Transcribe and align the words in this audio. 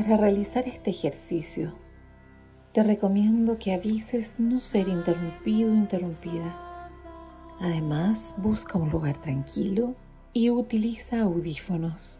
Para 0.00 0.16
realizar 0.16 0.66
este 0.66 0.88
ejercicio, 0.88 1.74
te 2.72 2.82
recomiendo 2.82 3.58
que 3.58 3.74
avises 3.74 4.36
no 4.38 4.58
ser 4.58 4.88
interrumpido 4.88 5.70
o 5.70 5.74
interrumpida. 5.74 6.88
Además, 7.60 8.34
busca 8.38 8.78
un 8.78 8.88
lugar 8.88 9.20
tranquilo 9.20 9.94
y 10.32 10.48
utiliza 10.48 11.20
audífonos. 11.20 12.18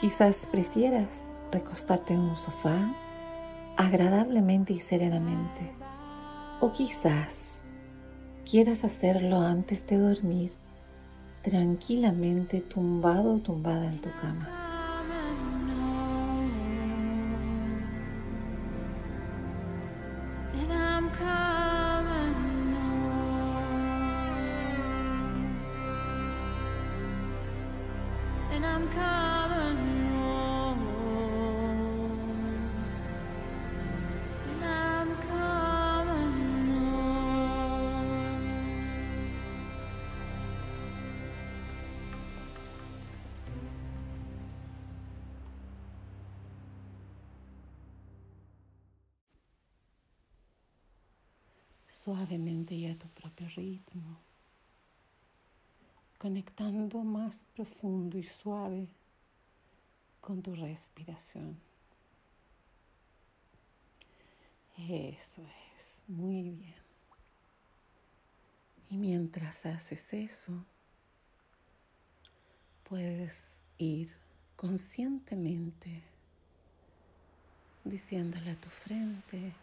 Quizás 0.00 0.44
prefieras 0.50 1.34
recostarte 1.52 2.14
en 2.14 2.20
un 2.20 2.36
sofá 2.36 2.96
agradablemente 3.76 4.72
y 4.72 4.80
serenamente. 4.80 5.70
O 6.60 6.72
quizás 6.72 7.60
quieras 8.44 8.82
hacerlo 8.82 9.40
antes 9.40 9.86
de 9.86 9.98
dormir, 9.98 10.50
tranquilamente 11.42 12.60
tumbado 12.60 13.36
o 13.36 13.38
tumbada 13.38 13.86
en 13.86 14.00
tu 14.00 14.10
cama. 14.20 14.61
Suavemente 52.02 52.74
y 52.74 52.86
a 52.86 52.98
tu 52.98 53.06
propio 53.08 53.48
ritmo, 53.50 54.18
conectando 56.18 56.98
más 57.04 57.44
profundo 57.54 58.18
y 58.18 58.24
suave 58.24 58.88
con 60.20 60.42
tu 60.42 60.54
respiración. 60.56 61.56
Eso 64.76 65.42
es, 65.76 66.02
muy 66.08 66.50
bien. 66.50 66.82
Y 68.90 68.96
mientras 68.96 69.64
haces 69.64 70.12
eso, 70.12 70.64
puedes 72.82 73.62
ir 73.78 74.12
conscientemente 74.56 76.02
diciéndole 77.84 78.50
a 78.50 78.56
tu 78.56 78.68
frente, 78.70 79.54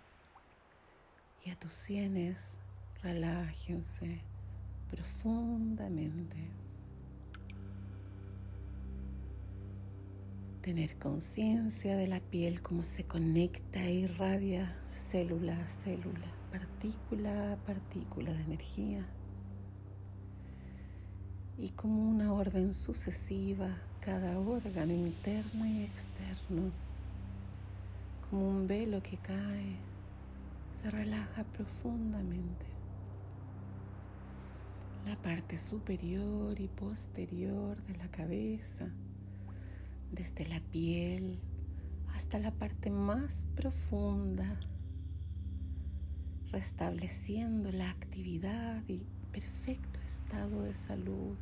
y 1.46 1.52
a 1.52 1.56
tus 1.56 1.74
sienes 1.74 2.58
relájense 3.02 4.22
profundamente. 4.90 6.38
Tener 10.62 10.98
conciencia 10.98 11.96
de 11.96 12.08
la 12.08 12.20
piel, 12.20 12.62
cómo 12.62 12.84
se 12.84 13.06
conecta 13.06 13.82
e 13.82 13.94
irradia 13.94 14.76
célula 14.90 15.58
a 15.66 15.70
célula, 15.70 16.28
partícula 16.52 17.54
a 17.54 17.56
partícula 17.58 18.34
de 18.34 18.42
energía. 18.42 19.06
Y 21.58 21.70
como 21.70 22.10
una 22.10 22.34
orden 22.34 22.74
sucesiva, 22.74 23.78
cada 24.02 24.38
órgano 24.40 24.94
interno 24.94 25.66
y 25.66 25.84
externo, 25.84 26.72
como 28.30 28.50
un 28.50 28.68
velo 28.68 29.02
que 29.02 29.18
cae 29.18 29.89
se 30.80 30.90
relaja 30.90 31.44
profundamente. 31.44 32.66
La 35.06 35.18
parte 35.22 35.58
superior 35.58 36.58
y 36.58 36.70
posterior 36.70 37.84
de 37.84 37.98
la 37.98 38.10
cabeza, 38.10 38.88
desde 40.10 40.46
la 40.46 40.62
piel 40.62 41.42
hasta 42.16 42.40
la 42.40 42.52
parte 42.52 42.92
más 42.92 43.44
profunda, 43.56 44.58
restableciendo 46.52 47.74
la 47.74 47.90
actividad 47.90 48.82
y 48.88 49.02
perfecto 49.34 50.00
estado 50.00 50.62
de 50.64 50.76
salud 50.76 51.36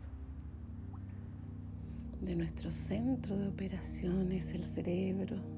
de 2.22 2.36
nuestro 2.36 2.72
centro 2.72 3.38
de 3.38 3.50
operaciones, 3.50 4.52
el 4.56 4.66
cerebro 4.66 5.57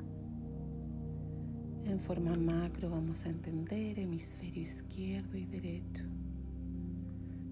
en 1.92 2.00
forma 2.00 2.36
macro 2.36 2.92
vamos 2.92 3.26
a 3.26 3.30
entender 3.30 3.98
hemisferio 3.98 4.62
izquierdo 4.62 5.38
y 5.38 5.46
derecho, 5.46 6.04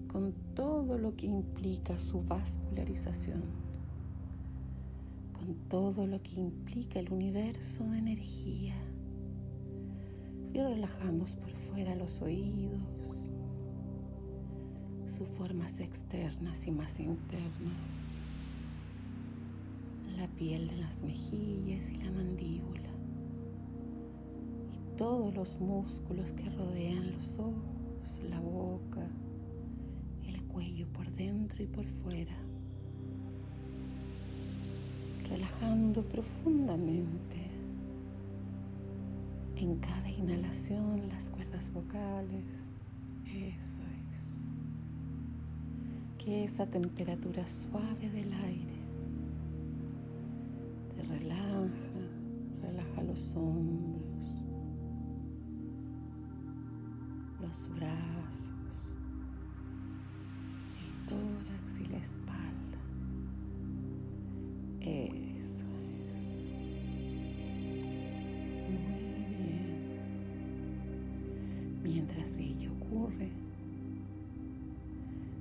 con 0.06 0.32
todo 0.54 0.96
lo 0.96 1.16
que 1.16 1.26
implica 1.26 1.98
su 1.98 2.22
vascularización, 2.22 3.42
con 5.32 5.54
todo 5.68 6.06
lo 6.06 6.22
que 6.22 6.36
implica 6.36 7.00
el 7.00 7.12
universo 7.12 7.82
de 7.88 7.98
energía. 7.98 8.76
Y 10.54 10.60
relajamos 10.60 11.34
por 11.34 11.50
fuera 11.50 11.96
los 11.96 12.22
oídos, 12.22 13.30
sus 15.06 15.28
formas 15.30 15.80
externas 15.80 16.66
y 16.66 16.70
más 16.70 17.00
internas, 17.00 18.08
la 20.16 20.28
piel 20.28 20.68
de 20.68 20.76
las 20.76 21.02
mejillas 21.02 21.90
y 21.92 21.96
la 21.98 22.10
mandíbula 22.12 22.87
todos 24.98 25.32
los 25.32 25.60
músculos 25.60 26.32
que 26.32 26.50
rodean 26.50 27.12
los 27.12 27.38
ojos, 27.38 28.20
la 28.28 28.40
boca, 28.40 29.06
el 30.26 30.42
cuello 30.42 30.88
por 30.88 31.08
dentro 31.12 31.62
y 31.62 31.66
por 31.66 31.84
fuera. 31.86 32.34
Relajando 35.30 36.02
profundamente 36.02 37.48
en 39.54 39.76
cada 39.76 40.10
inhalación 40.10 41.08
las 41.10 41.30
cuerdas 41.30 41.72
vocales. 41.72 42.44
Eso 43.24 43.82
es. 44.16 44.40
Que 46.18 46.42
esa 46.42 46.66
temperatura 46.66 47.46
suave 47.46 48.10
del 48.10 48.32
aire 48.32 48.78
te 50.96 51.02
relaja, 51.04 51.70
relaja 52.62 53.02
los 53.04 53.36
hombros 53.36 54.07
los 57.48 57.68
brazos, 57.76 58.92
el 60.84 61.06
tórax 61.08 61.80
y 61.80 61.86
la 61.86 61.96
espalda. 61.96 62.78
Eso 64.80 65.64
es. 66.04 66.44
Muy 68.68 69.24
bien. 69.38 69.78
Mientras 71.82 72.38
ello 72.38 72.70
ocurre, 72.82 73.30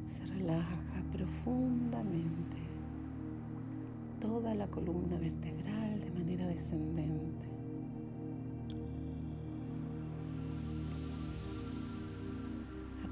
se 0.07 0.25
relaja 0.33 0.77
profundamente 1.11 2.57
toda 4.21 4.55
la 4.55 4.67
columna 4.67 5.17
vertebral 5.17 5.99
de 5.99 6.11
manera 6.11 6.47
descendente. 6.47 7.36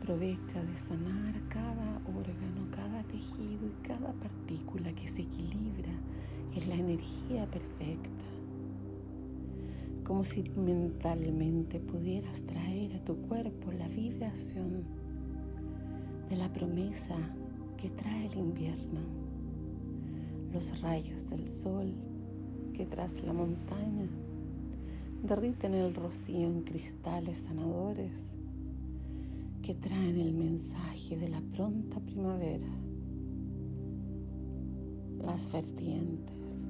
Aprovecha 0.05 0.63
de 0.63 0.77
sanar 0.77 1.33
cada 1.49 1.99
órgano, 2.15 2.69
cada 2.69 3.01
tejido 3.05 3.65
y 3.65 3.87
cada 3.87 4.13
partícula 4.13 4.93
que 4.93 5.07
se 5.07 5.23
equilibra 5.23 5.89
en 6.53 6.69
la 6.69 6.75
energía 6.75 7.47
perfecta. 7.47 8.23
Como 10.03 10.23
si 10.23 10.43
mentalmente 10.43 11.79
pudieras 11.79 12.43
traer 12.43 12.93
a 12.93 13.03
tu 13.03 13.15
cuerpo 13.15 13.71
la 13.71 13.87
vibración 13.87 14.83
de 16.29 16.35
la 16.35 16.53
promesa 16.53 17.15
que 17.75 17.89
trae 17.89 18.27
el 18.27 18.37
invierno, 18.37 18.99
los 20.53 20.81
rayos 20.81 21.27
del 21.31 21.49
sol 21.49 21.91
que 22.75 22.85
tras 22.85 23.23
la 23.23 23.33
montaña 23.33 24.07
derriten 25.23 25.73
el 25.73 25.95
rocío 25.95 26.45
en 26.45 26.61
cristales 26.61 27.39
sanadores 27.39 28.37
que 29.65 29.73
traen 29.73 30.19
el 30.19 30.31
mensaje 30.31 31.17
de 31.17 31.27
la 31.27 31.41
pronta 31.41 31.99
primavera, 31.99 32.69
las 35.23 35.51
vertientes 35.51 36.69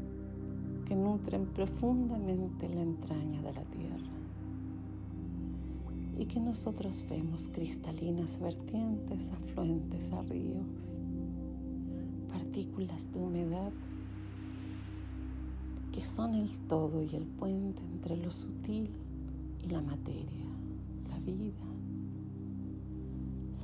que 0.85 0.95
nutren 0.95 1.47
profundamente 1.47 2.69
la 2.69 2.81
entraña 2.81 3.41
de 3.41 3.51
la 3.51 3.63
tierra. 3.65 4.13
Y 6.17 6.25
que 6.25 6.39
nosotros 6.39 7.03
vemos 7.09 7.49
cristalinas 7.49 8.39
vertientes 8.39 9.29
afluentes 9.29 10.13
a 10.13 10.21
ríos, 10.21 11.01
partículas 12.31 13.11
de 13.11 13.19
humedad 13.19 13.73
que 15.91 16.05
son 16.05 16.33
el 16.33 16.49
todo 16.69 17.03
y 17.03 17.13
el 17.13 17.25
puente 17.25 17.81
entre 17.91 18.15
lo 18.15 18.31
sutil 18.31 18.89
y 19.61 19.67
la 19.67 19.81
materia, 19.81 20.45
la 21.09 21.19
vida, 21.19 21.74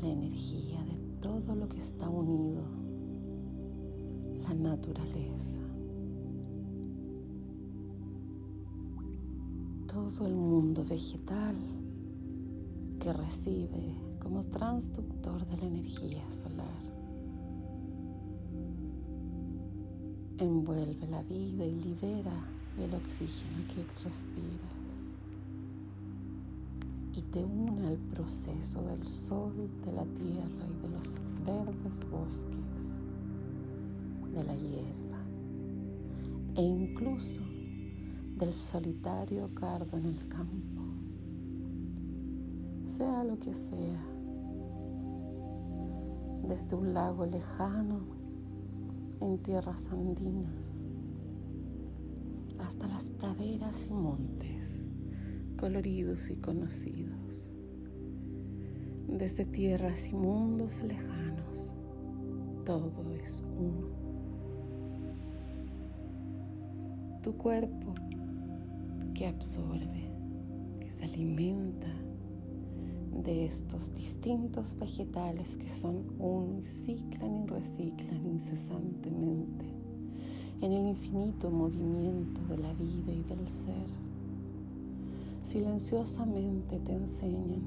la 0.02 0.10
energía 0.10 0.84
de 0.84 0.98
todo 1.22 1.56
lo 1.56 1.70
que 1.70 1.80
está 1.80 2.10
unido, 2.10 2.64
la 4.42 4.54
naturaleza. 4.54 5.60
Todo 9.88 10.26
el 10.26 10.34
mundo 10.34 10.84
vegetal 10.90 11.56
que 13.00 13.14
recibe 13.14 13.96
como 14.20 14.42
transductor 14.42 15.46
de 15.48 15.58
la 15.58 15.66
energía 15.66 16.30
solar. 16.32 16.82
Envuelve 20.38 21.08
la 21.08 21.22
vida 21.24 21.66
y 21.66 21.76
libera 21.76 22.34
el 22.80 22.96
oxígeno 22.96 23.68
que 23.68 23.84
respiras. 24.04 24.81
Te 27.32 27.42
une 27.42 27.88
al 27.88 27.98
proceso 27.98 28.82
del 28.82 29.08
sol, 29.08 29.54
de 29.86 29.94
la 29.94 30.04
tierra 30.04 30.68
y 30.68 30.82
de 30.82 30.90
los 30.90 31.18
verdes 31.46 32.06
bosques, 32.10 33.00
de 34.34 34.44
la 34.44 34.54
hierba 34.54 35.02
e 36.56 36.62
incluso 36.62 37.42
del 38.36 38.52
solitario 38.54 39.50
cardo 39.56 39.98
en 39.98 40.08
el 40.08 40.28
campo. 40.28 40.82
Sea 42.86 43.24
lo 43.24 43.40
que 43.40 43.54
sea, 43.54 44.04
desde 46.50 46.76
un 46.76 46.94
lago 46.94 47.26
lejano 47.26 48.02
en 49.22 49.38
tierras 49.38 49.90
andinas, 49.90 50.78
hasta 52.60 52.88
las 52.90 53.10
praderas 53.10 53.88
y 53.90 53.94
montes 53.94 54.91
coloridos 55.62 56.32
y 56.32 56.38
conocidos, 56.38 57.52
desde 59.08 59.46
tierras 59.46 60.10
y 60.10 60.16
mundos 60.16 60.82
lejanos, 60.82 61.76
todo 62.66 63.14
es 63.14 63.44
uno. 63.60 63.90
Tu 67.22 67.38
cuerpo 67.38 67.94
que 69.14 69.28
absorbe, 69.28 70.10
que 70.80 70.90
se 70.90 71.06
alimenta 71.06 71.94
de 73.24 73.46
estos 73.46 73.94
distintos 73.94 74.76
vegetales 74.80 75.58
que 75.58 75.70
son 75.70 76.08
uno 76.18 76.58
y 76.60 76.66
ciclan 76.66 77.44
y 77.44 77.46
reciclan 77.46 78.26
incesantemente 78.26 79.66
en 80.60 80.72
el 80.72 80.88
infinito 80.88 81.52
movimiento 81.52 82.42
de 82.48 82.58
la 82.58 82.74
vida 82.74 83.14
y 83.14 83.22
del 83.22 83.48
ser. 83.48 84.01
Silenciosamente 85.42 86.80
te 86.80 86.94
enseñan 86.94 87.64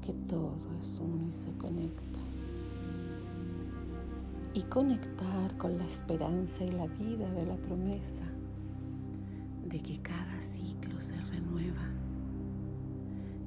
que 0.00 0.12
todo 0.28 0.56
es 0.82 0.98
uno 0.98 1.28
y 1.30 1.34
se 1.34 1.52
conecta. 1.52 2.18
Y 4.52 4.62
conectar 4.62 5.56
con 5.56 5.78
la 5.78 5.84
esperanza 5.84 6.64
y 6.64 6.72
la 6.72 6.86
vida 6.86 7.30
de 7.32 7.46
la 7.46 7.56
promesa 7.56 8.24
de 9.68 9.80
que 9.80 10.00
cada 10.00 10.40
ciclo 10.40 11.00
se 11.00 11.16
renueva 11.16 11.90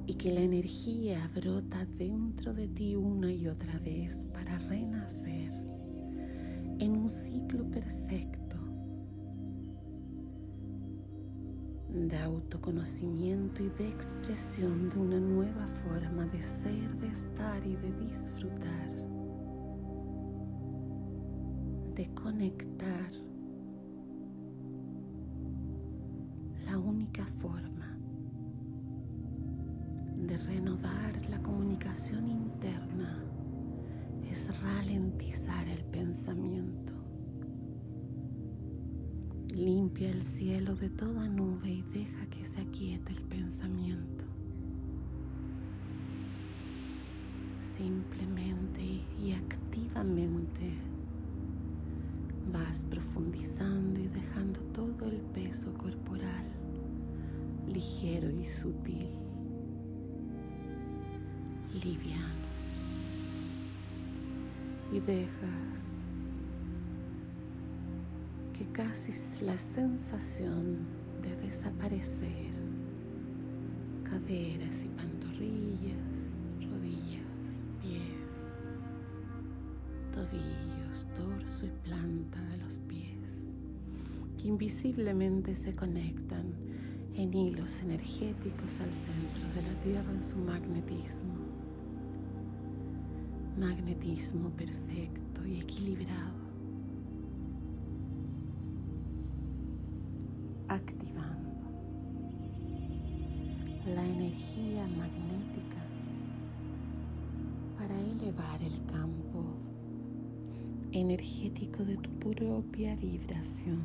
y 0.06 0.14
que 0.14 0.32
la 0.32 0.40
energía 0.40 1.30
brota 1.34 1.86
dentro 1.96 2.54
de 2.54 2.66
ti 2.68 2.96
una 2.96 3.30
y 3.30 3.46
otra 3.46 3.78
vez 3.78 4.26
para 4.32 4.58
renacer 4.58 5.52
en 6.78 6.92
un 6.92 7.08
ciclo 7.08 7.64
perfecto 7.70 8.47
de 12.06 12.18
autoconocimiento 12.18 13.62
y 13.62 13.70
de 13.70 13.88
expresión 13.88 14.88
de 14.90 14.98
una 14.98 15.18
nueva 15.18 15.66
forma 15.66 16.26
de 16.26 16.40
ser, 16.40 16.94
de 16.98 17.08
estar 17.08 17.66
y 17.66 17.74
de 17.74 17.92
disfrutar, 18.06 18.90
de 21.96 22.08
conectar 22.14 23.10
la 26.64 26.78
única 26.78 27.26
forma 27.26 27.98
de 30.26 30.36
renovar 30.36 31.24
la 31.30 31.40
comunicación 31.42 32.28
interna 32.28 33.24
es 34.30 34.50
ralentizar 34.60 35.66
el 35.68 35.84
pensamiento. 35.86 36.87
Limpia 39.58 40.08
el 40.08 40.22
cielo 40.22 40.76
de 40.76 40.88
toda 40.88 41.28
nube 41.28 41.68
y 41.68 41.82
deja 41.92 42.26
que 42.26 42.44
se 42.44 42.60
aquiete 42.60 43.12
el 43.12 43.22
pensamiento. 43.22 44.24
Simplemente 47.58 49.02
y 49.20 49.32
activamente 49.32 50.74
vas 52.52 52.84
profundizando 52.84 53.98
y 53.98 54.06
dejando 54.06 54.60
todo 54.72 55.06
el 55.06 55.20
peso 55.34 55.74
corporal 55.74 56.46
ligero 57.66 58.30
y 58.30 58.46
sutil 58.46 59.10
liviano 61.82 62.46
y 64.92 65.00
dejas 65.00 66.07
que 68.58 68.66
casi 68.72 69.12
la 69.44 69.56
sensación 69.56 70.78
de 71.22 71.36
desaparecer. 71.46 72.50
Caderas 74.02 74.82
y 74.82 74.88
pantorrillas, 74.88 76.00
rodillas, 76.68 77.66
pies, 77.80 78.52
tobillos, 80.12 81.06
torso 81.14 81.66
y 81.66 81.88
planta 81.88 82.40
de 82.48 82.56
los 82.56 82.80
pies, 82.80 83.46
que 84.36 84.48
invisiblemente 84.48 85.54
se 85.54 85.72
conectan 85.72 86.52
en 87.14 87.32
hilos 87.32 87.80
energéticos 87.82 88.80
al 88.80 88.92
centro 88.92 89.48
de 89.54 89.62
la 89.62 89.80
Tierra 89.82 90.12
en 90.12 90.24
su 90.24 90.36
magnetismo. 90.36 91.34
Magnetismo 93.56 94.50
perfecto 94.50 95.46
y 95.46 95.60
equilibrado, 95.60 96.47
activando 100.68 101.60
la 103.86 104.04
energía 104.04 104.86
magnética 104.86 105.82
para 107.78 107.98
elevar 108.00 108.62
el 108.62 108.84
campo 108.86 109.44
energético 110.92 111.84
de 111.84 111.96
tu 111.96 112.10
propia 112.18 112.96
vibración, 112.96 113.80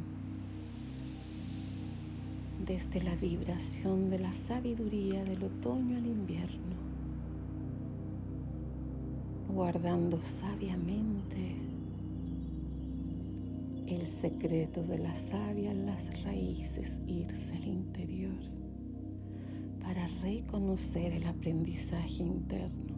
desde 2.65 3.01
la 3.01 3.15
vibración 3.15 4.09
de 4.09 4.19
la 4.19 4.31
sabiduría 4.31 5.23
del 5.23 5.43
otoño 5.43 5.97
al 5.97 6.05
invierno 6.05 6.73
guardando 9.53 10.19
sabiamente 10.23 11.72
el 13.95 14.07
secreto 14.07 14.83
de 14.83 14.99
la 14.99 15.15
savia 15.15 15.71
en 15.71 15.85
las 15.85 16.23
raíces, 16.23 17.01
irse 17.07 17.55
al 17.55 17.67
interior 17.67 18.39
para 19.81 20.07
reconocer 20.21 21.13
el 21.13 21.25
aprendizaje 21.25 22.23
interno. 22.23 22.95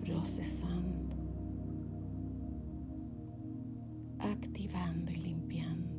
Procesando, 0.00 1.16
activando 4.18 5.12
y 5.12 5.16
limpiando 5.16 5.98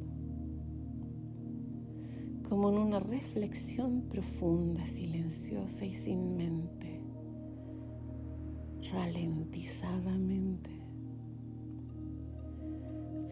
como 2.50 2.70
en 2.70 2.80
una 2.80 3.00
reflexión 3.00 4.02
profunda, 4.10 4.84
silenciosa 4.88 5.86
y 5.86 5.94
sin 5.94 6.36
mente, 6.36 6.89
ralentizadamente. 8.92 10.72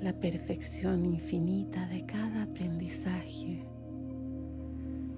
La 0.02 0.14
perfección 0.14 1.06
infinita 1.06 1.88
de 1.88 2.06
cada 2.06 2.44
aprendizaje 2.44 3.64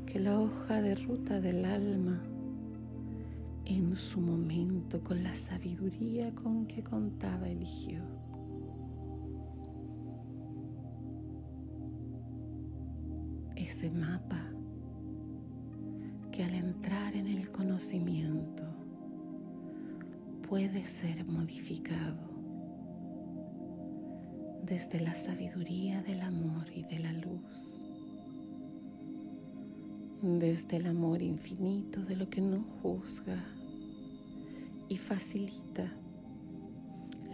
que 0.06 0.20
la 0.20 0.40
hoja 0.40 0.82
de 0.82 0.96
ruta 0.96 1.40
del 1.40 1.66
alma 1.66 2.22
en 3.66 3.96
su 3.96 4.20
momento 4.22 5.04
con 5.04 5.22
la 5.22 5.36
sabiduría 5.36 6.34
con 6.34 6.66
que 6.66 6.84
contaba 6.84 7.48
eligió. 7.48 8.02
ese 13.70 13.92
mapa 13.92 14.42
que 16.32 16.44
al 16.44 16.56
entrar 16.56 17.14
en 17.16 17.28
el 17.28 17.52
conocimiento 17.52 18.69
puede 20.50 20.88
ser 20.88 21.26
modificado 21.26 22.18
desde 24.64 25.00
la 25.00 25.14
sabiduría 25.14 26.02
del 26.02 26.22
amor 26.22 26.66
y 26.74 26.82
de 26.82 26.98
la 26.98 27.14
luz, 27.14 27.86
desde 30.24 30.78
el 30.78 30.88
amor 30.88 31.22
infinito 31.22 32.02
de 32.02 32.16
lo 32.16 32.32
que 32.32 32.42
no 32.42 32.64
juzga 32.82 33.46
y 34.88 34.98
facilita 34.98 35.94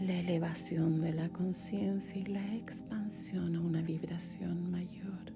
la 0.02 0.20
elevación 0.20 1.00
de 1.00 1.14
la 1.14 1.30
conciencia 1.30 2.20
y 2.20 2.26
la 2.26 2.54
expansión 2.54 3.56
a 3.56 3.62
una 3.62 3.82
vibración 3.82 4.70
mayor. 4.70 5.32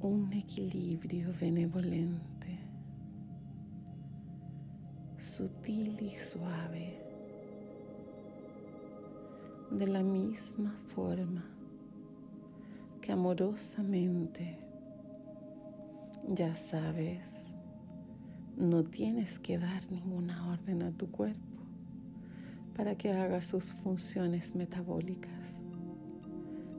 Un 0.00 0.32
equilibrio 0.32 1.32
benevolente, 1.40 2.31
sutil 5.42 6.00
y 6.00 6.16
suave, 6.16 7.00
de 9.72 9.86
la 9.88 10.00
misma 10.04 10.72
forma 10.94 11.44
que 13.00 13.10
amorosamente, 13.10 14.56
ya 16.28 16.54
sabes, 16.54 17.52
no 18.56 18.84
tienes 18.84 19.40
que 19.40 19.58
dar 19.58 19.90
ninguna 19.90 20.48
orden 20.52 20.84
a 20.84 20.92
tu 20.92 21.10
cuerpo 21.10 21.58
para 22.76 22.94
que 22.94 23.10
haga 23.10 23.40
sus 23.40 23.72
funciones 23.72 24.54
metabólicas. 24.54 25.56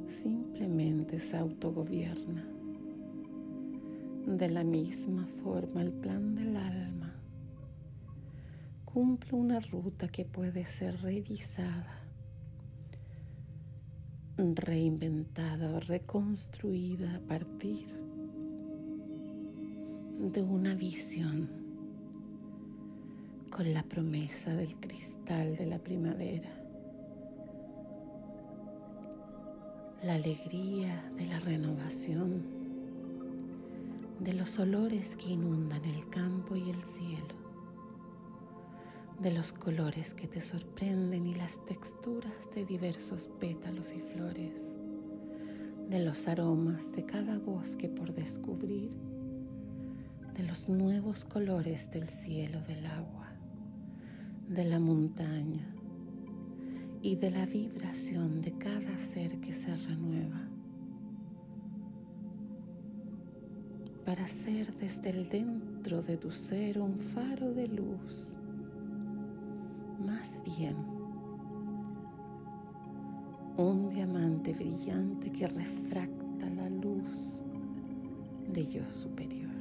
Simplemente 0.08 1.20
se 1.20 1.36
autogobierna. 1.36 2.46
De 4.26 4.50
la 4.50 4.64
misma 4.64 5.28
forma, 5.44 5.82
el 5.82 5.92
plan 5.92 6.36
del 6.36 6.56
alma 6.56 6.93
cumple 8.94 9.36
una 9.36 9.60
ruta 9.60 10.08
que 10.08 10.24
puede 10.24 10.68
ser 10.68 11.02
revisada, 11.02 12.00
reinventada 14.38 15.72
o 15.72 15.80
reconstruida 15.80 17.16
a 17.16 17.20
partir 17.20 17.88
de 20.20 20.44
una 20.44 20.76
visión 20.76 21.50
con 23.50 23.74
la 23.74 23.82
promesa 23.82 24.54
del 24.54 24.80
cristal 24.80 25.56
de 25.56 25.66
la 25.66 25.80
primavera, 25.80 26.54
la 30.04 30.14
alegría 30.14 31.12
de 31.18 31.26
la 31.26 31.40
renovación, 31.40 32.44
de 34.20 34.34
los 34.34 34.60
olores 34.60 35.16
que 35.16 35.32
inundan 35.32 35.84
el 35.84 36.08
campo 36.10 36.56
y 36.56 36.70
el 36.70 36.84
cielo, 36.84 37.43
de 39.24 39.32
los 39.32 39.54
colores 39.54 40.14
que 40.14 40.28
te 40.28 40.42
sorprenden 40.42 41.26
y 41.26 41.34
las 41.34 41.66
texturas 41.66 42.50
de 42.54 42.66
diversos 42.66 43.30
pétalos 43.40 43.94
y 43.94 44.02
flores, 44.02 44.70
de 45.90 46.04
los 46.04 46.28
aromas 46.28 46.92
de 46.92 47.06
cada 47.06 47.40
bosque 47.40 47.90
por 47.90 48.14
descubrir, 48.14 48.92
de 50.36 50.44
los 50.44 50.68
nuevos 50.70 51.26
colores 51.26 51.90
del 51.90 52.10
cielo 52.10 52.62
del 52.62 52.86
agua 52.86 53.24
de 54.48 54.66
la 54.66 54.80
montaña 54.80 55.74
y 57.02 57.16
de 57.16 57.32
la 57.32 57.46
vibración 57.46 58.42
de 58.42 58.52
cada 58.58 58.98
ser 58.98 59.40
que 59.40 59.54
se 59.54 59.76
renueva. 59.76 60.50
Para 64.06 64.28
ser 64.28 64.76
desde 64.76 65.10
el 65.10 65.30
dentro 65.30 66.02
de 66.02 66.18
tu 66.18 66.30
ser 66.30 66.80
un 66.80 67.00
faro 67.00 67.54
de 67.54 67.68
luz, 67.68 68.38
más 70.06 70.40
bien 70.44 70.76
un 73.58 73.90
diamante 73.90 74.54
brillante 74.54 75.32
que 75.32 75.48
refracta 75.48 76.50
la 76.50 76.70
luz 76.70 77.44
de 78.52 78.66
yo 78.68 78.90
superior. 78.92 79.52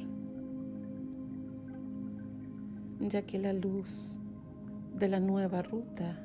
Ya 3.00 3.22
que 3.22 3.38
la 3.38 3.52
luz 3.52 4.18
de 4.98 5.08
la 5.08 5.20
nueva 5.20 5.62
ruta 5.62 6.18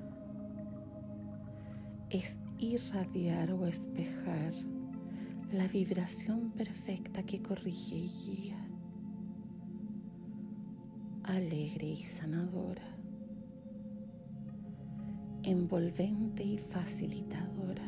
es 2.10 2.38
irradiar 2.60 3.52
o 3.52 3.66
espejar 3.68 4.54
la 5.52 5.68
vibración 5.68 6.52
perfecta 6.52 7.24
que 7.24 7.42
corrige 7.42 7.96
y 7.96 8.10
guía, 8.10 8.68
alegre 11.24 11.88
y 11.88 12.04
sanadora, 12.04 12.97
envolvente 15.50 16.44
y 16.44 16.58
facilitadora, 16.58 17.88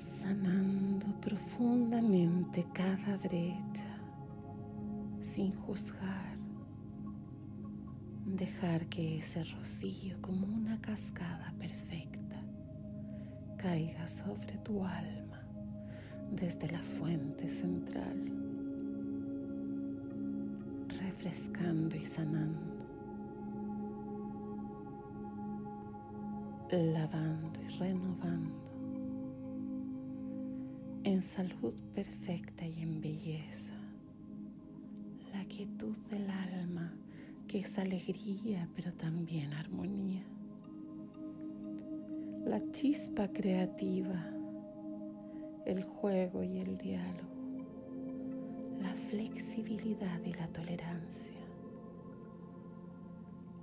sanando 0.00 1.06
profundamente 1.20 2.66
cada 2.72 3.16
brecha 3.18 4.00
sin 5.22 5.52
juzgar. 5.52 6.36
Dejar 8.26 8.86
que 8.86 9.18
ese 9.18 9.44
rocío 9.44 10.20
como 10.20 10.46
una 10.46 10.80
cascada 10.80 11.54
perfecta 11.56 12.42
caiga 13.56 14.08
sobre 14.08 14.58
tu 14.58 14.84
alma 14.84 15.40
desde 16.32 16.68
la 16.68 16.80
fuente 16.80 17.48
central, 17.48 18.16
refrescando 20.88 21.96
y 21.96 22.04
sanando, 22.04 22.69
lavando 26.76 27.60
y 27.62 27.68
renovando 27.78 28.54
en 31.02 31.22
salud 31.22 31.74
perfecta 31.94 32.66
y 32.66 32.82
en 32.82 33.00
belleza, 33.00 33.72
la 35.32 35.44
quietud 35.46 35.96
del 36.10 36.28
alma 36.30 36.92
que 37.48 37.60
es 37.60 37.78
alegría, 37.78 38.68
pero 38.76 38.92
también 38.92 39.52
armonía. 39.54 40.22
La 42.44 42.60
chispa 42.70 43.28
creativa, 43.28 44.24
el 45.66 45.82
juego 45.82 46.44
y 46.44 46.58
el 46.58 46.78
diálogo, 46.78 47.64
la 48.80 48.94
flexibilidad 49.08 50.20
y 50.24 50.32
la 50.34 50.46
tolerancia, 50.48 51.40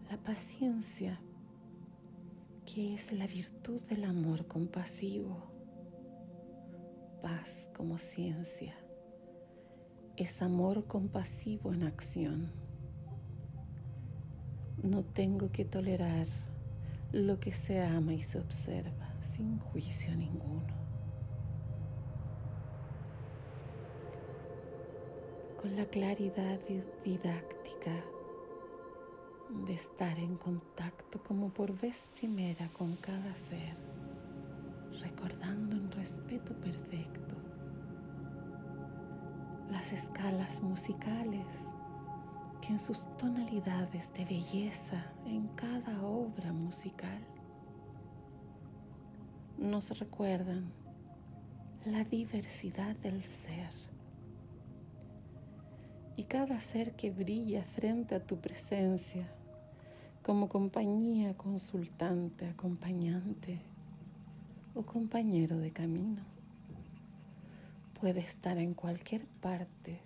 la 0.10 0.18
paciencia, 0.18 1.22
que 2.68 2.94
es 2.94 3.14
la 3.14 3.26
virtud 3.26 3.82
del 3.84 4.04
amor 4.04 4.46
compasivo, 4.46 5.42
paz 7.22 7.70
como 7.74 7.98
ciencia, 7.98 8.76
es 10.18 10.42
amor 10.42 10.86
compasivo 10.86 11.74
en 11.74 11.84
acción. 11.84 12.52
No 14.84 15.06
tengo 15.06 15.50
que 15.50 15.64
tolerar 15.64 16.28
lo 17.14 17.40
que 17.40 17.54
se 17.54 17.82
ama 17.82 18.14
y 18.14 18.22
se 18.22 18.38
observa 18.38 19.14
sin 19.22 19.60
juicio 19.60 20.14
ninguno. 20.14 20.76
Con 25.62 25.74
la 25.78 25.86
claridad 25.86 26.60
didáctica 27.06 28.04
de 29.50 29.74
estar 29.74 30.18
en 30.20 30.36
contacto 30.38 31.24
como 31.24 31.50
por 31.50 31.78
vez 31.80 32.10
primera 32.20 32.68
con 32.70 32.96
cada 32.98 33.36
ser, 33.36 33.76
recordando 35.02 35.76
en 35.76 35.92
respeto 35.92 36.54
perfecto. 36.56 37.36
Las 39.72 39.94
escalas 39.94 40.62
musicales 40.62 41.46
que 42.62 42.68
en 42.68 42.80
sus 42.80 43.06
tonalidades 43.18 44.12
de 44.14 44.26
belleza 44.26 45.06
en 45.26 45.48
cada 45.50 46.02
obra 46.06 46.52
musical 46.52 47.22
nos 49.58 49.98
recuerdan 49.98 50.72
la 51.86 52.04
diversidad 52.04 52.96
del 52.98 53.24
ser 53.24 53.70
y 56.18 56.24
cada 56.24 56.60
ser 56.60 56.94
que 56.94 57.12
brilla 57.12 57.64
frente 57.64 58.16
a 58.16 58.20
tu 58.20 58.38
presencia 58.38 59.28
como 60.24 60.50
compañía 60.50 61.38
consultante, 61.38 62.48
acompañante 62.48 63.62
o 64.74 64.82
compañero 64.82 65.58
de 65.58 65.72
camino 65.72 66.22
puede 68.00 68.20
estar 68.20 68.58
en 68.58 68.74
cualquier 68.74 69.26
parte 69.42 70.02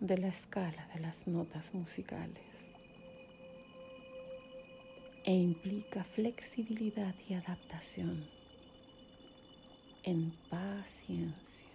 de 0.00 0.18
la 0.18 0.28
escala 0.28 0.88
de 0.92 1.00
las 1.00 1.26
notas 1.28 1.72
musicales 1.72 2.42
e 5.24 5.32
implica 5.32 6.02
flexibilidad 6.02 7.14
y 7.28 7.34
adaptación 7.34 8.26
en 10.02 10.32
paciencia. 10.48 11.69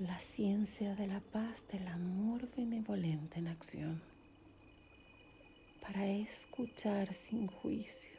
La 0.00 0.18
ciencia 0.18 0.94
de 0.94 1.06
la 1.06 1.20
paz 1.20 1.66
del 1.70 1.86
amor 1.86 2.48
benevolente 2.56 3.38
en 3.38 3.48
acción. 3.48 4.00
para 5.82 6.06
escuchar 6.06 7.12
sin 7.12 7.48
juicio, 7.48 8.18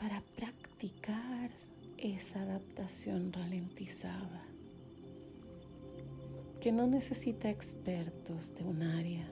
para 0.00 0.20
practicar 0.34 1.50
esa 1.96 2.42
adaptación 2.42 3.32
ralentizada. 3.32 4.42
Que 6.60 6.72
no 6.72 6.88
necesita 6.88 7.50
expertos 7.50 8.52
de 8.56 8.64
un 8.64 8.82
área, 8.82 9.28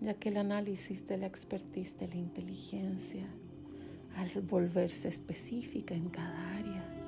ya 0.00 0.14
que 0.14 0.30
el 0.30 0.38
análisis 0.38 1.06
de 1.06 1.18
la 1.18 1.26
expertise 1.26 1.96
de 1.98 2.08
la 2.08 2.16
inteligencia, 2.16 3.28
al 4.16 4.28
volverse 4.40 5.06
específica 5.08 5.94
en 5.94 6.08
cada 6.08 6.56
área, 6.56 7.01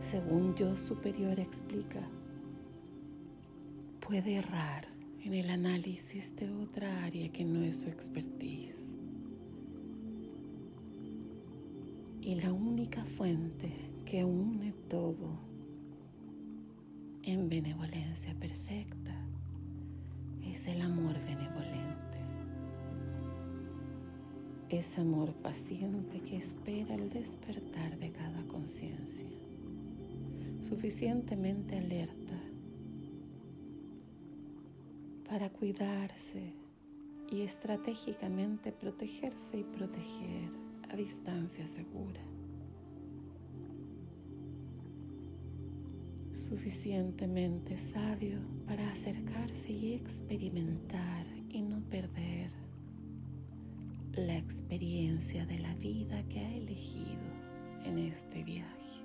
según 0.00 0.54
yo 0.54 0.76
superior 0.76 1.40
explica, 1.40 2.02
puede 4.00 4.36
errar 4.36 4.86
en 5.22 5.34
el 5.34 5.48
análisis 5.48 6.36
de 6.36 6.50
otra 6.50 7.04
área 7.04 7.30
que 7.32 7.44
no 7.44 7.62
es 7.62 7.80
su 7.80 7.88
expertise. 7.88 8.92
Y 12.20 12.34
la 12.36 12.52
única 12.52 13.04
fuente 13.04 13.72
que 14.04 14.24
une 14.24 14.72
todo 14.88 15.38
en 17.22 17.48
benevolencia 17.48 18.34
perfecta 18.34 19.14
es 20.42 20.66
el 20.66 20.82
amor 20.82 21.14
benevolente. 21.24 22.18
Es 24.68 24.98
amor 24.98 25.32
paciente 25.34 26.20
que 26.20 26.36
espera 26.36 26.94
el 26.94 27.08
despertar 27.10 27.98
de 27.98 28.10
cada 28.10 28.42
conciencia, 28.48 29.24
suficientemente 30.64 31.76
alerta 31.76 32.40
para 35.28 35.50
cuidarse 35.50 36.54
y 37.30 37.42
estratégicamente 37.42 38.72
protegerse 38.72 39.58
y 39.58 39.64
proteger 39.64 40.50
a 40.90 40.96
distancia 40.96 41.66
segura. 41.66 42.20
Suficientemente 46.32 47.76
sabio 47.76 48.38
para 48.66 48.90
acercarse 48.90 49.72
y 49.72 49.94
experimentar 49.94 51.26
y 51.48 51.62
no 51.62 51.80
perder 51.80 52.50
la 54.12 54.36
experiencia 54.36 55.46
de 55.46 55.58
la 55.58 55.74
vida 55.74 56.22
que 56.28 56.40
ha 56.40 56.54
elegido 56.54 57.22
en 57.84 57.98
este 57.98 58.44
viaje. 58.44 59.03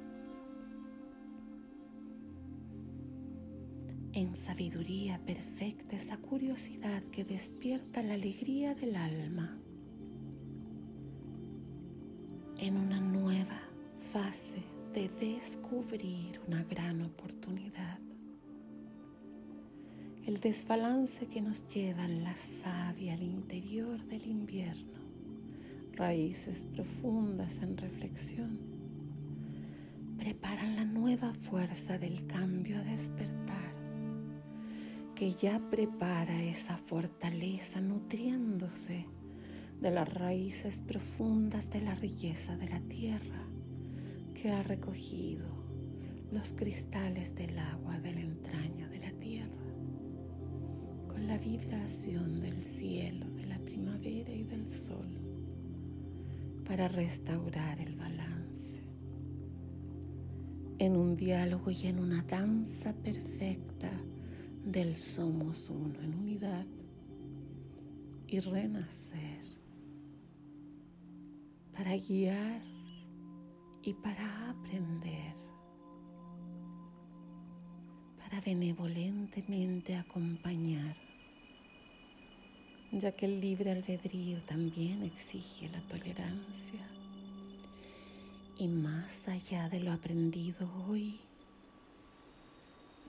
En 4.13 4.35
sabiduría 4.35 5.19
perfecta 5.25 5.95
esa 5.95 6.17
curiosidad 6.17 7.03
que 7.11 7.23
despierta 7.23 8.01
la 8.01 8.15
alegría 8.15 8.73
del 8.73 8.95
alma. 8.95 9.57
En 12.57 12.75
una 12.75 12.99
nueva 12.99 13.61
fase 14.11 14.63
de 14.93 15.09
descubrir 15.09 16.41
una 16.47 16.63
gran 16.63 17.01
oportunidad. 17.03 17.99
El 20.25 20.39
desbalance 20.39 21.27
que 21.27 21.41
nos 21.41 21.67
lleva 21.67 22.07
la 22.07 22.35
savia 22.35 23.13
al 23.13 23.23
interior 23.23 24.03
del 24.05 24.25
invierno, 24.27 24.99
raíces 25.93 26.65
profundas 26.73 27.59
en 27.59 27.77
reflexión, 27.77 28.59
preparan 30.17 30.75
la 30.75 30.85
nueva 30.85 31.33
fuerza 31.33 31.97
del 31.97 32.27
cambio 32.27 32.77
a 32.79 32.83
despertar 32.83 33.68
que 35.19 35.33
ya 35.33 35.59
prepara 35.69 36.41
esa 36.45 36.77
fortaleza 36.77 37.81
nutriéndose 37.81 39.05
de 39.81 39.91
las 39.91 40.07
raíces 40.13 40.79
profundas 40.79 41.69
de 41.69 41.81
la 41.81 41.93
riqueza 41.93 42.55
de 42.55 42.69
la 42.69 42.79
tierra 42.79 43.43
que 44.33 44.49
ha 44.49 44.63
recogido 44.63 45.45
los 46.31 46.53
cristales 46.53 47.35
del 47.35 47.59
agua 47.59 47.99
de 47.99 48.13
la 48.13 48.21
entraña 48.21 48.87
de 48.87 48.99
la 48.99 49.11
tierra. 49.11 49.73
Con 51.09 51.27
la 51.27 51.37
vibración 51.37 52.39
del 52.39 52.63
cielo, 52.63 53.29
de 53.31 53.45
la 53.45 53.59
primavera 53.59 54.31
y 54.31 54.43
del 54.43 54.69
sol 54.69 55.19
para 56.65 56.87
restaurar 56.87 57.81
el 57.81 57.97
balance. 57.97 58.81
En 60.77 60.95
un 60.95 61.17
diálogo 61.17 61.71
y 61.71 61.87
en 61.87 61.99
una 61.99 62.23
danza 62.23 62.93
perfecta 62.93 63.91
del 64.71 64.95
somos 64.97 65.67
uno 65.67 65.99
en 65.99 66.13
unidad 66.13 66.65
y 68.27 68.39
renacer 68.39 69.43
para 71.73 71.97
guiar 71.97 72.61
y 73.81 73.93
para 73.95 74.51
aprender, 74.51 75.33
para 78.19 78.39
benevolentemente 78.41 79.95
acompañar, 79.95 80.95
ya 82.91 83.11
que 83.11 83.25
el 83.25 83.41
libre 83.41 83.71
albedrío 83.71 84.39
también 84.43 85.01
exige 85.01 85.67
la 85.69 85.81
tolerancia. 85.81 86.85
Y 88.59 88.67
más 88.67 89.27
allá 89.27 89.67
de 89.69 89.79
lo 89.79 89.91
aprendido 89.91 90.69
hoy, 90.87 91.21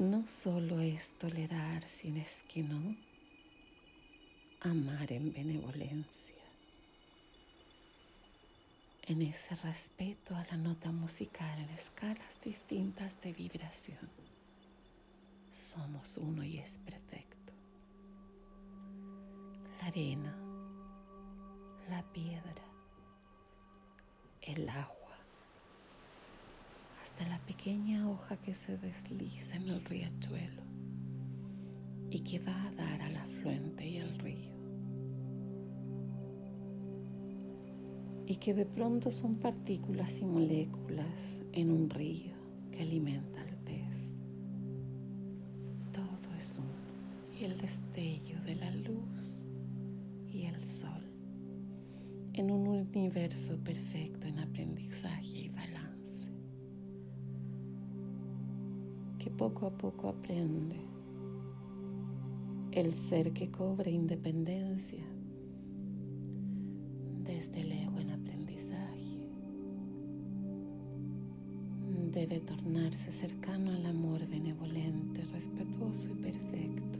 no 0.00 0.26
solo 0.26 0.80
es 0.80 1.12
tolerar, 1.18 1.86
sino 1.86 2.20
es 2.22 2.42
que 2.48 2.62
no, 2.62 2.96
amar 4.62 5.12
en 5.12 5.30
benevolencia, 5.30 6.34
en 9.02 9.20
ese 9.20 9.54
respeto 9.56 10.34
a 10.34 10.44
la 10.50 10.56
nota 10.56 10.90
musical 10.90 11.58
en 11.58 11.68
escalas 11.68 12.40
distintas 12.42 13.20
de 13.20 13.34
vibración. 13.34 14.08
Somos 15.52 16.16
uno 16.16 16.42
y 16.44 16.58
es 16.58 16.78
perfecto. 16.78 17.52
La 19.80 19.86
arena, 19.88 20.34
la 21.90 22.02
piedra, 22.10 22.64
el 24.40 24.66
agua 24.66 24.99
hasta 27.20 27.28
la 27.28 27.38
pequeña 27.40 28.08
hoja 28.08 28.38
que 28.38 28.54
se 28.54 28.78
desliza 28.78 29.56
en 29.56 29.68
el 29.68 29.84
riachuelo 29.84 30.62
y 32.08 32.20
que 32.20 32.38
va 32.38 32.66
a 32.66 32.72
dar 32.72 33.02
al 33.02 33.16
afluente 33.16 33.86
y 33.86 33.98
al 33.98 34.18
río. 34.18 34.52
Y 38.26 38.36
que 38.36 38.54
de 38.54 38.64
pronto 38.64 39.10
son 39.10 39.34
partículas 39.34 40.18
y 40.18 40.24
moléculas 40.24 41.36
en 41.52 41.70
un 41.70 41.90
río 41.90 42.36
que 42.72 42.80
alimenta 42.80 43.42
al 43.42 43.54
pez. 43.66 44.14
Todo 45.92 46.34
es 46.38 46.56
uno 46.56 47.38
y 47.38 47.44
el 47.44 47.58
destello 47.60 48.40
de 48.44 48.54
la 48.54 48.70
luz 48.70 49.42
y 50.26 50.46
el 50.46 50.64
sol 50.64 51.04
en 52.32 52.50
un 52.50 52.66
universo 52.66 53.58
perfecto 53.58 54.26
en 54.26 54.38
aprendizaje 54.38 55.36
y 55.36 55.48
balance. 55.50 55.89
Poco 59.40 59.68
a 59.68 59.70
poco 59.70 60.10
aprende 60.10 60.76
el 62.72 62.94
ser 62.94 63.32
que 63.32 63.50
cobra 63.50 63.88
independencia 63.88 65.02
desde 67.24 67.62
el 67.62 67.72
ego 67.72 68.00
en 68.00 68.10
aprendizaje. 68.10 69.30
Debe 72.12 72.40
tornarse 72.40 73.10
cercano 73.10 73.70
al 73.70 73.86
amor 73.86 74.28
benevolente, 74.28 75.24
respetuoso 75.32 76.10
y 76.10 76.16
perfecto 76.16 76.98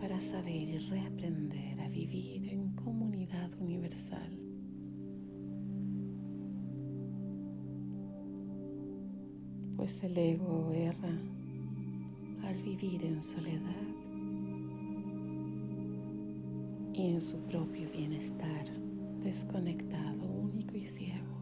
para 0.00 0.18
saber 0.18 0.66
y 0.70 0.78
reaprender 0.78 1.78
a 1.82 1.88
vivir 1.88 2.48
en 2.48 2.70
comunidad 2.70 3.50
universal 3.60 4.43
pues 9.84 10.02
el 10.02 10.16
ego 10.16 10.72
erra 10.72 11.12
al 12.42 12.62
vivir 12.62 13.04
en 13.04 13.22
soledad 13.22 13.86
y 16.94 17.08
en 17.08 17.20
su 17.20 17.36
propio 17.40 17.90
bienestar, 17.90 18.64
desconectado, 19.22 20.24
único 20.24 20.74
y 20.74 20.86
ciego. 20.86 21.36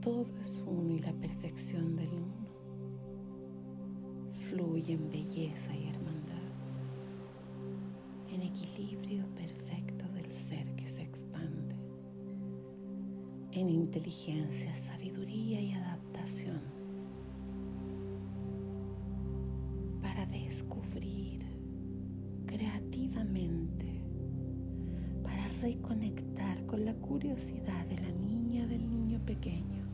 Todo 0.00 0.28
es 0.40 0.62
uno 0.64 0.94
y 0.94 1.00
la 1.00 1.12
perfección 1.14 1.96
del 1.96 2.10
uno 2.10 2.46
fluye 4.48 4.92
en 4.92 5.10
belleza 5.10 5.74
y 5.74 5.88
hermandad, 5.88 6.52
en 8.32 8.42
equilibrio 8.42 9.26
perfecto 9.34 10.06
del 10.10 10.32
ser 10.32 10.72
que 10.76 10.86
se 10.86 11.02
expande, 11.02 11.74
en 13.50 13.68
inteligencia, 13.70 14.72
sabiduría 14.72 15.60
y 15.60 15.72
adaptación 15.72 15.93
para 20.00 20.24
descubrir 20.26 21.44
activamente 22.94 24.00
para 25.22 25.48
reconectar 25.60 26.64
con 26.66 26.84
la 26.84 26.94
curiosidad 26.94 27.84
de 27.86 27.98
la 27.98 28.10
niña 28.12 28.66
del 28.66 28.88
niño 28.88 29.20
pequeño, 29.26 29.84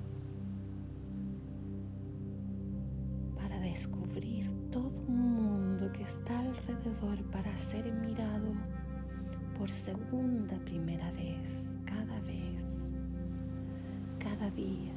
para 3.34 3.58
descubrir 3.60 4.50
todo 4.70 5.02
un 5.08 5.34
mundo 5.34 5.90
que 5.92 6.02
está 6.02 6.38
alrededor 6.40 7.22
para 7.30 7.56
ser 7.56 7.92
mirado 7.92 8.52
por 9.58 9.70
segunda 9.70 10.58
primera 10.64 11.10
vez, 11.12 11.72
cada 11.84 12.20
vez, 12.20 12.90
cada 14.18 14.50
día, 14.50 14.92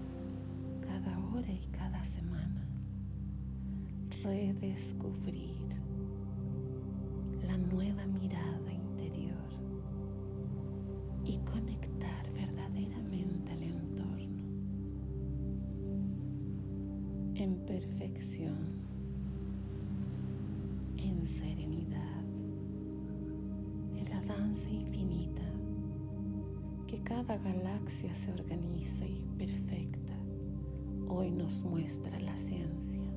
cada 1.03 1.19
hora 1.19 1.51
y 1.51 1.67
cada 1.71 2.03
semana. 2.03 2.65
Redescubrir 4.23 5.67
la 7.45 7.57
nueva 7.57 8.05
mirada 8.05 8.71
interior 8.71 9.33
y 11.25 11.37
conectar 11.39 12.31
verdaderamente 12.33 13.51
al 13.51 13.63
entorno 13.63 14.43
en 17.35 17.55
perfección, 17.65 18.57
en 20.97 21.25
serenidad, 21.25 22.23
en 23.97 24.09
la 24.09 24.21
danza 24.21 24.69
infinita 24.69 25.41
que 26.87 26.99
cada 27.01 27.37
galaxia 27.37 28.13
se 28.13 28.31
organiza 28.31 29.05
y 29.05 29.25
perfecta 29.37 30.02
hoy 31.15 31.31
nos 31.31 31.61
muestra 31.63 32.19
la 32.19 32.35
ciencia. 32.35 33.13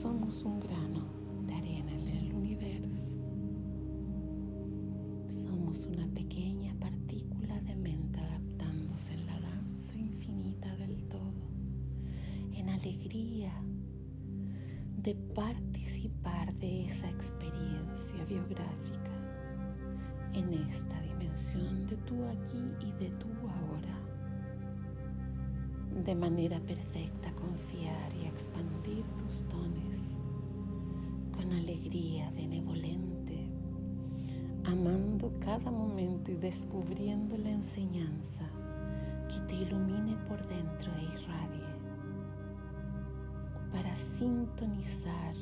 somos 0.00 0.44
un 0.44 0.60
grano 0.60 1.02
de 1.44 1.54
arena 1.54 1.92
en 1.92 2.06
el 2.06 2.32
universo. 2.32 3.18
Somos 5.26 5.86
una 5.86 6.06
pequeña 6.06 6.72
partícula 6.78 7.60
de 7.62 7.74
mente 7.74 8.20
adaptándose 8.20 9.14
en 9.14 9.26
la 9.26 9.40
danza 9.40 9.96
infinita 9.96 10.76
del 10.76 11.02
todo, 11.08 11.50
en 12.52 12.68
alegría 12.68 13.52
de 15.02 15.16
participar 15.34 16.54
de 16.54 16.84
esa 16.84 17.10
experiencia 17.10 18.24
biográfica 18.24 19.17
en 20.38 20.54
esta 20.54 21.00
dimensión 21.00 21.86
de 21.88 21.96
tú 21.96 22.14
aquí 22.26 22.62
y 22.80 22.92
de 22.92 23.10
tú 23.10 23.26
ahora. 23.42 23.98
De 26.04 26.14
manera 26.14 26.60
perfecta 26.60 27.32
confiar 27.32 28.14
y 28.14 28.26
expandir 28.26 29.04
tus 29.18 29.44
dones 29.48 29.98
con 31.32 31.52
alegría 31.52 32.30
benevolente, 32.30 33.48
amando 34.64 35.32
cada 35.40 35.70
momento 35.72 36.30
y 36.30 36.36
descubriendo 36.36 37.36
la 37.36 37.50
enseñanza 37.50 38.44
que 39.28 39.40
te 39.48 39.56
ilumine 39.56 40.16
por 40.28 40.46
dentro 40.46 40.92
e 40.94 41.02
irradie 41.02 41.68
para 43.72 43.94
sintonizar 43.94 45.34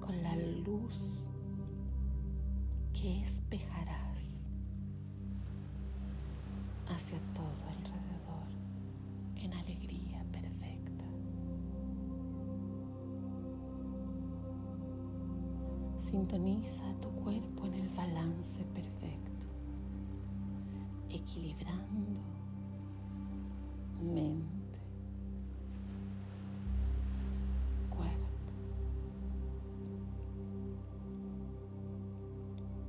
con 0.00 0.20
la 0.22 0.34
luz 0.36 1.27
que 3.00 3.20
espejarás 3.20 4.48
hacia 6.88 7.20
todo 7.32 7.62
alrededor 7.70 8.48
en 9.36 9.52
alegría 9.52 10.24
perfecta. 10.32 11.04
Sintoniza 16.00 16.82
tu 17.00 17.08
cuerpo 17.22 17.66
en 17.66 17.74
el 17.74 17.88
balance 17.90 18.64
perfecto, 18.74 19.46
equilibrando 21.08 22.20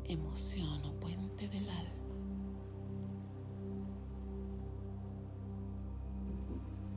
emoción 0.10 0.84
o 0.86 0.92
puente 1.00 1.48
del 1.48 1.70
alma. 1.70 2.00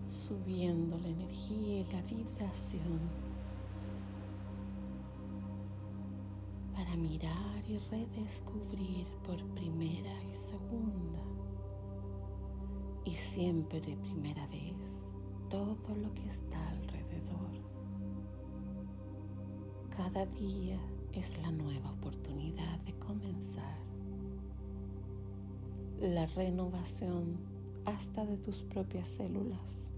subiendo 0.09 0.99
la 0.99 1.09
energía 1.09 1.81
y 1.81 1.85
la 1.93 2.03
vibración 2.03 3.01
para 6.75 6.97
mirar 6.97 7.65
y 7.69 7.79
redescubrir 7.91 9.07
por 9.27 9.43
primera 9.55 10.23
y 10.31 10.35
segunda 10.35 11.23
y 13.05 13.15
siempre 13.15 13.81
primera 13.81 14.47
vez 14.47 15.11
todo 15.51 15.97
lo 15.97 16.15
que 16.15 16.27
está 16.29 16.69
alrededor. 16.71 17.53
Cada 19.97 20.25
día 20.27 20.79
es 21.21 21.39
la 21.39 21.51
nueva 21.51 21.91
oportunidad 21.93 22.79
de 22.81 22.95
comenzar 22.95 23.77
la 26.01 26.27
renovación 26.27 27.37
hasta 27.85 28.25
de 28.25 28.37
tus 28.39 28.63
propias 28.63 29.09
células 29.09 29.93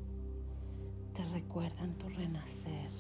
te 1.14 1.24
recuerdan 1.27 1.94
tu 1.94 2.09
renacer. 2.09 2.90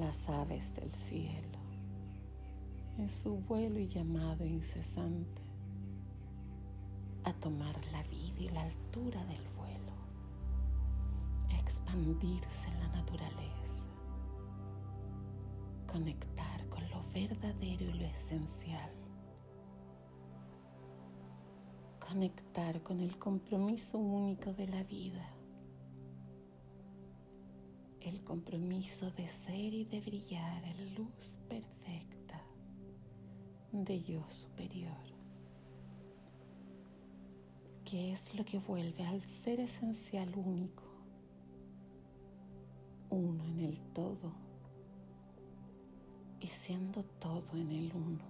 Las 0.00 0.28
aves 0.28 0.74
del 0.74 0.92
cielo, 0.92 1.58
en 2.98 3.08
su 3.08 3.38
vuelo 3.38 3.78
y 3.80 3.88
llamado 3.88 4.44
incesante 4.44 5.42
a 7.24 7.32
tomar 7.32 7.74
la 7.90 8.02
vida 8.04 8.38
y 8.38 8.48
la 8.50 8.62
altura 8.62 9.24
del 9.24 9.42
vuelo, 9.56 9.92
a 11.50 11.58
expandirse 11.58 12.68
en 12.68 12.80
la 12.80 12.88
naturaleza, 12.88 13.57
conectar 15.88 16.68
con 16.68 16.88
lo 16.90 17.02
verdadero 17.12 17.84
y 17.84 17.94
lo 17.94 18.04
esencial. 18.04 18.90
Conectar 21.98 22.82
con 22.82 23.00
el 23.00 23.18
compromiso 23.18 23.98
único 23.98 24.52
de 24.52 24.68
la 24.68 24.82
vida. 24.84 25.34
El 28.00 28.22
compromiso 28.22 29.10
de 29.10 29.28
ser 29.28 29.74
y 29.74 29.84
de 29.84 30.00
brillar 30.00 30.64
en 30.64 30.94
luz 30.94 31.36
perfecta 31.48 32.40
de 33.72 34.02
yo 34.02 34.28
superior, 34.30 35.04
que 37.84 38.12
es 38.12 38.34
lo 38.34 38.44
que 38.44 38.58
vuelve 38.58 39.04
al 39.04 39.26
ser 39.26 39.60
esencial 39.60 40.34
único, 40.36 40.84
uno 43.10 43.44
en 43.44 43.60
el 43.60 43.80
todo 43.92 44.47
y 46.40 46.46
siendo 46.46 47.02
todo 47.20 47.44
en 47.54 47.70
el 47.70 47.92
uno, 47.94 48.24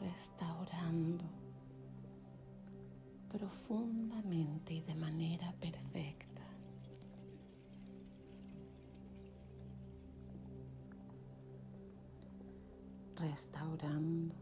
restaurando 0.00 1.24
profundamente 3.30 4.74
y 4.74 4.80
de 4.82 4.94
manera 4.94 5.52
perfecta 5.60 6.26
restaurando 13.18 14.34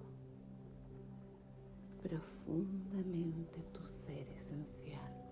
profundamente 2.03 3.63
tu 3.73 3.87
ser 3.87 4.29
esencial. 4.31 5.24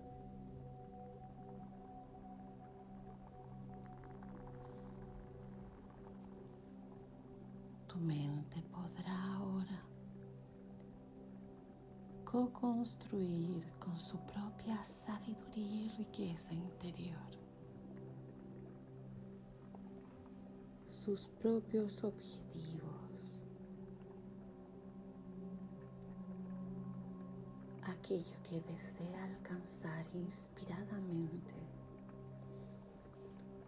Podrá 8.03 9.33
ahora 9.35 9.81
co-construir 12.25 13.65
con 13.79 13.97
su 13.97 14.17
propia 14.25 14.83
sabiduría 14.83 15.85
y 15.85 15.89
riqueza 15.97 16.53
interior 16.53 17.17
sus 20.87 21.27
propios 21.27 22.03
objetivos 22.03 23.45
aquello 27.83 28.35
que 28.43 28.59
desea 28.61 29.23
alcanzar 29.23 30.05
inspiradamente 30.13 31.55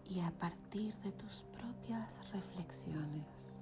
y 0.03 0.19
a 0.19 0.31
partir 0.31 0.93
de 0.97 1.11
tus 1.13 1.43
propias 1.57 2.19
reflexiones. 2.31 3.54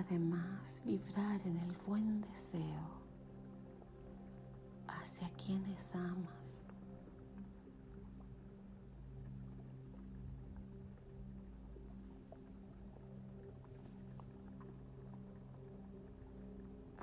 Además 0.00 0.80
vibrar 0.84 1.40
en 1.46 1.58
el 1.58 1.76
buen 1.86 2.22
deseo 2.22 3.00
hacia 4.88 5.28
quienes 5.30 5.94
amas. 5.94 6.66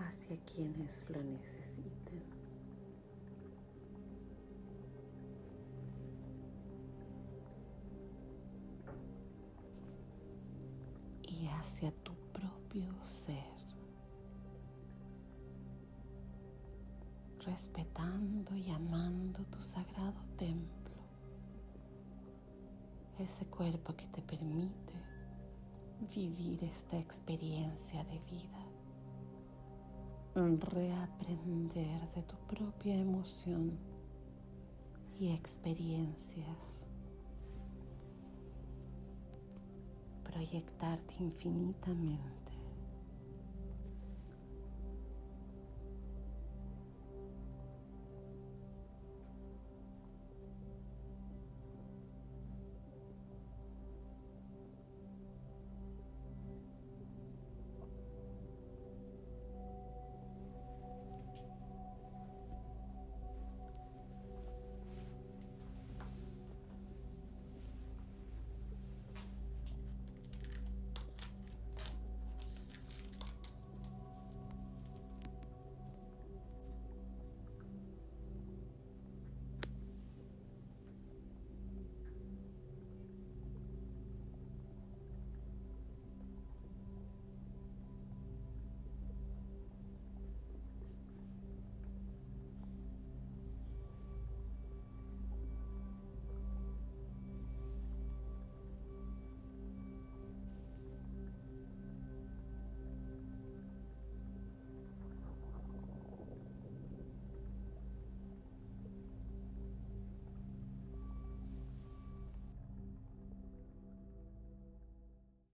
hacia 0.08 0.38
quienes 0.46 1.06
lo 1.10 1.22
necesiten. 1.22 2.24
Y 11.24 11.48
hacia 11.48 11.92
tu 12.04 12.17
ser. 13.04 13.58
respetando 17.48 18.56
y 18.56 18.70
amando 18.72 19.40
tu 19.46 19.62
sagrado 19.62 20.22
templo, 20.38 20.96
ese 23.20 23.46
cuerpo 23.46 23.96
que 23.96 24.06
te 24.08 24.22
permite 24.22 24.94
vivir 26.13 26.62
esta 26.66 27.00
experiencia 27.00 28.04
de 28.04 28.20
vida, 28.20 28.66
reaprender 30.36 32.12
de 32.12 32.22
tu 32.24 32.36
propia 32.48 32.96
emoción 32.96 33.78
y 35.18 35.30
experiencias, 35.30 36.86
proyectarte 40.24 41.16
infinitamente 41.20 42.37